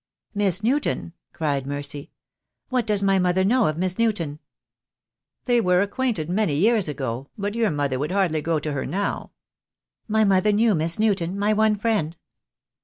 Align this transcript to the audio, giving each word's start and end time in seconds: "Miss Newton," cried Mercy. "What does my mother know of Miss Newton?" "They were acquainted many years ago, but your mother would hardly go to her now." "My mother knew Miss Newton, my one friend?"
"Miss 0.33 0.63
Newton," 0.63 1.13
cried 1.31 1.67
Mercy. 1.67 2.09
"What 2.69 2.87
does 2.87 3.03
my 3.03 3.19
mother 3.19 3.43
know 3.43 3.67
of 3.67 3.77
Miss 3.77 3.99
Newton?" 3.99 4.39
"They 5.45 5.61
were 5.61 5.83
acquainted 5.83 6.27
many 6.27 6.55
years 6.55 6.87
ago, 6.87 7.29
but 7.37 7.53
your 7.53 7.69
mother 7.69 7.99
would 7.99 8.11
hardly 8.11 8.41
go 8.41 8.57
to 8.57 8.71
her 8.71 8.87
now." 8.87 9.29
"My 10.07 10.23
mother 10.23 10.51
knew 10.51 10.73
Miss 10.73 10.97
Newton, 10.97 11.37
my 11.37 11.53
one 11.53 11.75
friend?" 11.75 12.17